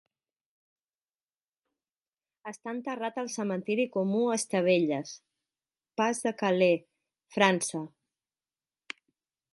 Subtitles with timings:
[2.53, 5.13] Està enterrat al cementiri comú Estevelles,
[6.03, 6.87] Pas de Calais,
[7.37, 7.87] França.